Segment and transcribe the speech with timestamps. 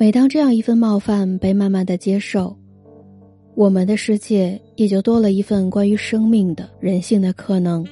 [0.00, 2.56] 每当这样一份冒犯被慢慢的接受，
[3.56, 7.84] 我们的世界也就多了一份关于生命的人性的可能。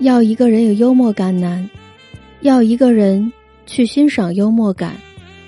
[0.00, 1.70] 要一个人有幽默感难，
[2.40, 3.32] 要一个人
[3.64, 4.96] 去欣赏幽默感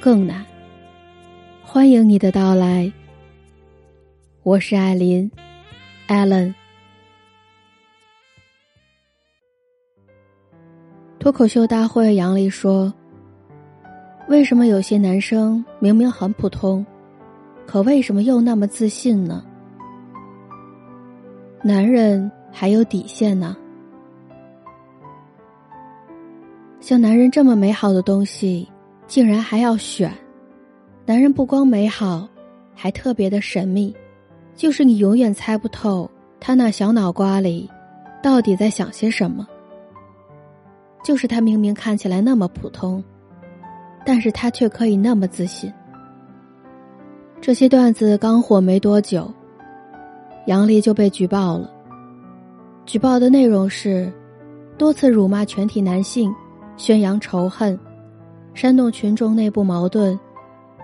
[0.00, 0.46] 更难。
[1.64, 2.92] 欢迎你的到来，
[4.44, 5.28] 我是艾琳
[6.06, 6.54] ，Allen。
[11.18, 12.94] 脱口秀大会，杨丽说
[14.28, 16.84] ：“为什么有些男生明明很普通，
[17.66, 19.44] 可为什么又那么自信呢？
[21.62, 23.56] 男人还有底线呢。
[26.80, 28.68] 像男人这么美好的东西，
[29.06, 30.12] 竟然还要选。”
[31.04, 32.28] 男人不光美好，
[32.74, 33.94] 还特别的神秘，
[34.54, 36.08] 就是你永远猜不透
[36.40, 37.68] 他那小脑瓜里
[38.22, 39.46] 到底在想些什么。
[41.04, 43.02] 就是他明明看起来那么普通，
[44.04, 45.72] 但是他却可以那么自信。
[47.40, 49.32] 这些段子刚火没多久，
[50.46, 51.70] 杨笠就被举报了。
[52.86, 54.12] 举报的内容是
[54.76, 56.34] 多次辱骂全体男性，
[56.76, 57.78] 宣扬仇恨，
[58.54, 60.18] 煽动群众内部矛盾。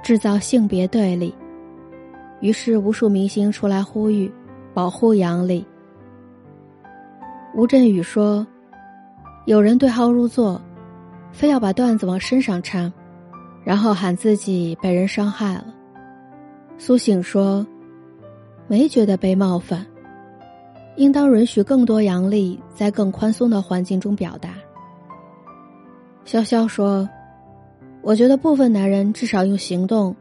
[0.00, 1.34] 制造性别对立，
[2.40, 4.32] 于是无数明星出来呼吁
[4.72, 5.66] 保护杨笠。
[7.52, 8.46] 吴镇宇说
[9.44, 10.58] ：“有人对号入座，
[11.32, 12.90] 非要把段子往身上插，
[13.68, 15.66] 然后喊自己被人伤害了。”
[16.80, 17.66] 苏醒说
[18.66, 19.84] ：“没觉得被冒犯，
[20.96, 24.54] 应当允许更多杨笠在更宽松的环境中表达。”
[26.24, 27.06] 潇潇说。
[28.00, 30.14] 我觉得部分男人至少用行动，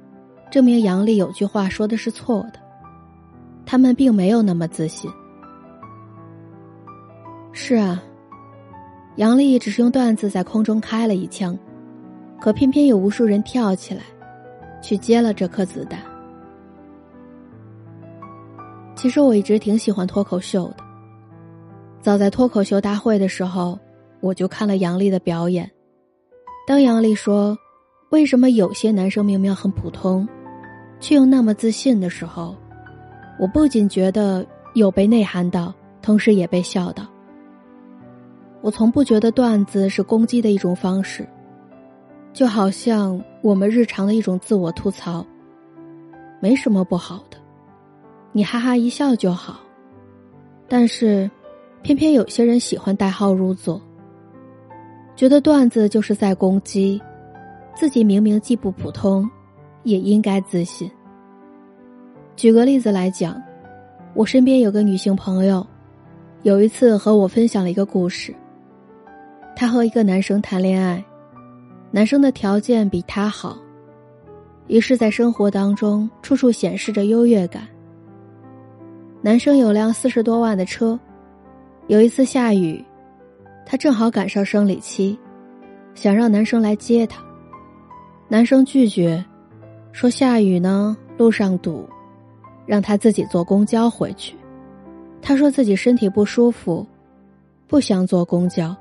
[0.49, 2.59] 证明杨丽有句话说的是错的。
[3.67, 5.09] 他们并没有那么自信。
[7.53, 8.03] 是啊，
[9.17, 11.57] 杨丽只是用段子在空中开了一枪，
[12.39, 14.01] 可偏偏有无数人跳起来，
[14.81, 15.99] 去接了这颗子弹。
[18.95, 20.77] 其实我一直挺喜欢脱口秀的。
[22.01, 23.77] 早在脱口秀大会的时候，
[24.21, 25.69] 我就看了杨丽的表演。
[26.65, 27.57] 当杨丽说。
[28.09, 30.25] 为什么有些男生明明很普通，
[30.97, 32.55] 却又那么自信的时候，
[33.37, 37.05] 我不仅觉得有被内涵到，同时也被笑到。
[38.61, 41.27] 我从不觉得段子是攻击的一种方式，
[42.33, 45.25] 就好像我们日常的一种自我吐槽，
[46.39, 47.37] 没什么不好的，
[48.31, 49.59] 你哈哈一笑就好。
[50.67, 51.29] 但是，
[51.81, 53.81] 偏偏有些人喜欢代号入座，
[55.15, 57.01] 觉得段子就是在攻击。
[57.75, 59.29] 自己明明既不普通，
[59.83, 60.89] 也应该自信。
[62.35, 63.39] 举个例子来讲，
[64.13, 65.65] 我身边有个女性朋友，
[66.41, 68.33] 有一次和我分享了一个故事。
[69.55, 71.03] 她和一个男生谈恋爱，
[71.97, 73.57] 男生的条件比她好，
[74.67, 77.67] 于是，在生活当中处处显示着优越感。
[79.19, 80.99] 男生有辆四十多万的车，
[81.87, 82.85] 有一次下雨，
[83.65, 85.17] 她正好赶上生理期，
[85.95, 87.19] 想让男生来接她。
[88.27, 89.25] 男生拒绝，
[89.91, 91.89] 说下雨呢，路上堵，
[92.67, 94.37] 让他自己坐公交回去。
[95.19, 96.85] 他说自己身体不舒服，
[97.65, 98.77] 不想坐公交。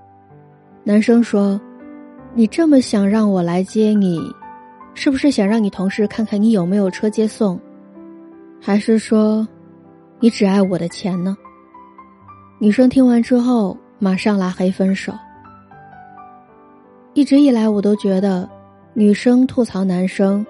[0.84, 1.59] 男生说
[2.39, 4.21] ：“你这么想让我来接你，
[4.93, 7.59] 是不是想让你同事看看你有没有车接送？
[8.61, 9.49] 还是说，
[10.21, 11.35] 你只爱我的钱呢？”
[12.61, 15.15] 女生听完之后，马上拉黑分手。
[17.15, 18.47] 一直以来，我都觉得。
[18.93, 20.45] 女生吐槽男生，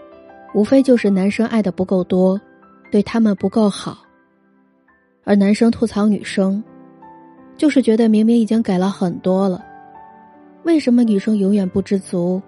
[0.54, 2.40] 无非就是男生爱的不够多，
[2.90, 3.92] 对他们不够好；
[5.24, 6.62] 而男生吐槽女生，
[7.56, 9.64] 就是觉得明明已经给了很多了，
[10.66, 12.42] 为什么女生永远不知足，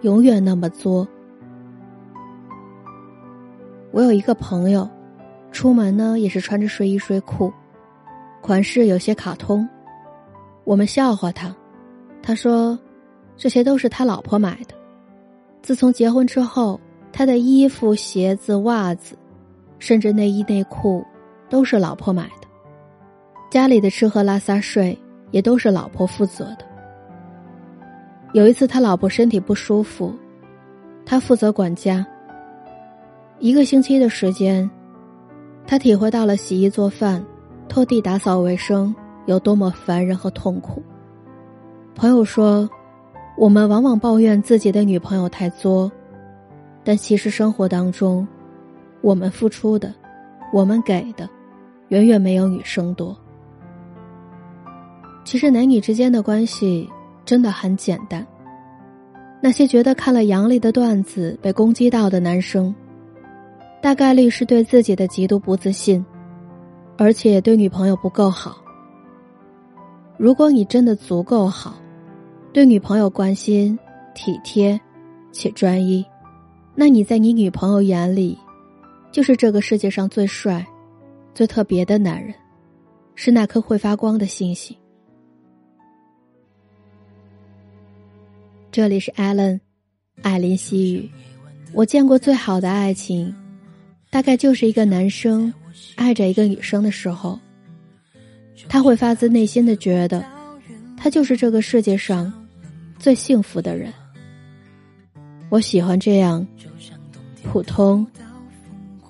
[0.00, 1.06] 永远那么作？
[3.92, 4.90] 我有一个朋友，
[5.52, 7.52] 出门呢也是穿着睡衣睡裤，
[8.40, 9.66] 款式有些卡通，
[10.64, 11.54] 我们笑话他，
[12.20, 12.76] 他说
[13.36, 14.74] 这些都是他老婆买的。
[15.62, 16.80] 自从结婚之后，
[17.12, 19.16] 他的衣服、鞋子、袜子，
[19.78, 21.06] 甚至内衣内裤，
[21.48, 22.48] 都是老婆买的。
[23.52, 24.98] 家里的吃喝拉撒睡
[25.30, 26.71] 也都是老婆负责的。
[28.32, 30.14] 有一次他老婆身体不舒服，
[31.04, 32.06] 他负责管家。
[33.38, 34.68] 一个星期的时间，
[35.66, 37.24] 他体会到了洗衣做饭、
[37.68, 38.94] 拖地打扫卫生
[39.26, 40.82] 有多么烦人和痛苦。
[41.94, 42.68] 朋友说。
[43.34, 45.90] 我们往往抱怨自己的女朋友太作，
[46.84, 48.28] 但其实生活当中，
[49.00, 49.92] 我们付出的，
[50.52, 51.26] 我们给的，
[51.88, 53.16] 远远没有女生多。
[55.24, 56.86] 其实男女之间的关系
[57.24, 58.26] 真的很简单，
[59.40, 62.74] 那些觉得看了杨笠的段子被攻击到的男生，
[63.80, 66.04] 大概率是对自己的极度不自信，
[66.96, 68.56] 而且对女朋友不够好。
[70.16, 71.74] 如果你真的足够好，
[72.52, 73.78] 对女朋友关心、
[74.14, 74.80] 体贴
[75.32, 76.04] 且专一，
[76.74, 78.38] 那你在你女朋友眼里，
[79.10, 80.64] 就是这个世界上最帅、
[81.34, 82.34] 最特别的男人，
[83.14, 84.76] 是那颗会发光的星星。
[88.72, 89.60] 这里是艾伦，
[90.22, 91.10] 艾琳西语。
[91.74, 93.32] 我见过最好的爱情，
[94.08, 95.52] 大概就是一个男生
[95.94, 97.38] 爱着一个女生的时候，
[98.70, 100.24] 他会发自内心的觉得，
[100.96, 102.32] 他就是这个世界上
[102.98, 103.92] 最幸福的人。
[105.50, 106.46] 我喜欢这样
[107.42, 108.06] 普通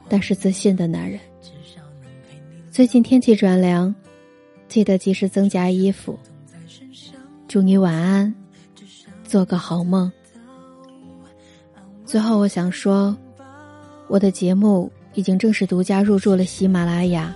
[0.08, 1.20] 但是自信的男人。
[2.73, 3.94] 最近天气转凉，
[4.67, 6.19] 记得及时增加衣服。
[7.47, 8.35] 祝你晚安。
[9.32, 10.12] 做个好梦。
[12.05, 13.17] 最后，我想说，
[14.06, 17.34] 我的节目已经正式独家入驻了喜马拉雅。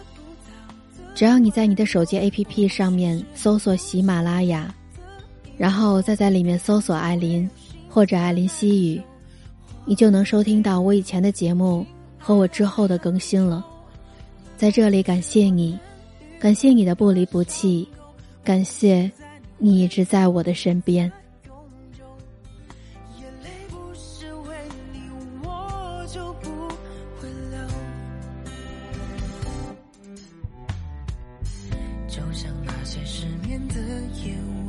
[1.15, 4.75] 只要你在你的手机 APP 上面搜索喜马拉雅，
[5.57, 7.49] 然后再在里面搜索艾琳
[7.89, 9.01] 或者艾琳西语，
[9.87, 11.87] 你就能收听到我以前的节目
[12.19, 13.65] 和我之后的更新了。
[14.59, 15.79] 在这里，感谢你，
[16.39, 17.89] 感谢你的不离不弃，
[18.45, 19.11] 感谢
[19.57, 21.11] 你一直在我的身边。
[32.17, 33.75] 就像那些失眠的
[34.25, 34.66] 夜晚，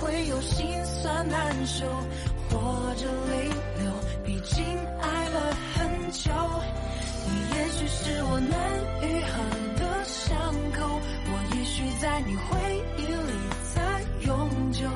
[0.00, 1.86] 会有心酸难受，
[2.50, 3.48] 或者泪
[3.78, 3.92] 流，
[4.24, 4.64] 毕竟
[5.00, 6.30] 爱了很久。
[7.26, 8.58] 你也许是我难
[9.02, 9.32] 愈合
[9.76, 10.36] 的伤
[10.72, 10.78] 口，
[11.26, 12.46] 我也许在你回
[12.96, 13.32] 忆里
[13.74, 13.76] 才
[14.26, 14.88] 永久。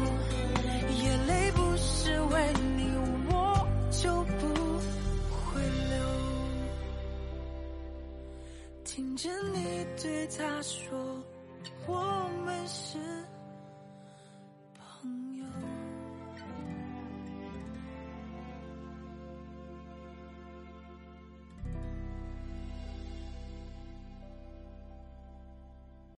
[1.02, 2.80] 眼泪不是为你，
[3.30, 3.34] 我
[3.90, 4.46] 就不
[5.36, 5.94] 会流。
[8.84, 10.88] 听见你对他说。
[11.86, 11.96] 我
[12.44, 12.98] 们是